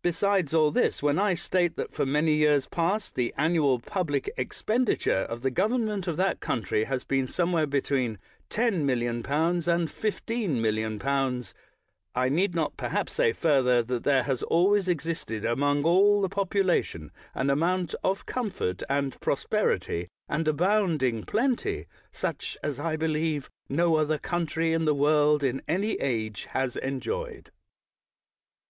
[0.00, 4.30] Besides all this, when I state that, for many years past, the annual pub lic
[4.38, 8.18] expenditure of the government of that coun try has been somewhere between
[8.48, 11.52] 10,000,000L and 15,000,000^.,
[12.14, 17.12] I need not perhaps say further that there has always existed among all the population
[17.34, 24.16] an amount of comfort and prosperity and abounding plenty such as I believe no other
[24.16, 27.50] country in the world, in any age, has enjoyed.